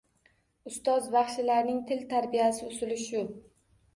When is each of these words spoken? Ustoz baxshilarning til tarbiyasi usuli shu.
Ustoz 0.69 1.09
baxshilarning 1.15 1.83
til 1.91 2.01
tarbiyasi 2.13 2.65
usuli 2.71 2.99
shu. 3.05 3.25